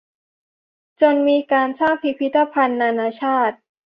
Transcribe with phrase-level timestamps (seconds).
[1.01, 3.57] จนมีการสร้างพิพิธภัณฑ์นานาชาติ